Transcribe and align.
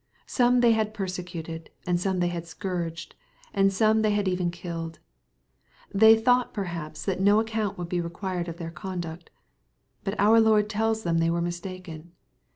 Some 0.25 0.61
they 0.61 0.71
had 0.71 0.95
persecuted, 0.95 1.69
and 1.85 1.99
some 2.01 2.21
they 2.21 2.29
had 2.29 2.47
scourged, 2.47 3.13
tnd 3.55 3.69
some 3.71 4.01
they 4.01 4.09
had 4.09 4.27
even 4.27 4.49
killed. 4.49 4.97
They 5.93 6.15
thought 6.17 6.55
perhaps 6.55 7.05
that 7.05 7.19
no 7.21 7.39
account 7.39 7.77
would 7.77 7.87
be 7.89 8.01
required 8.01 8.47
of 8.47 8.57
their 8.57 8.71
conduct. 8.71 9.29
But 10.03 10.19
our 10.19 10.39
Lord 10.39 10.71
tells 10.71 11.03
them 11.03 11.19
they 11.19 11.29
were 11.29 11.39
mistaken. 11.39 12.13